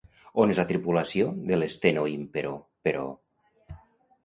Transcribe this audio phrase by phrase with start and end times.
[0.43, 2.57] On és la tripulació de l'Steno Impero,
[2.89, 3.07] però?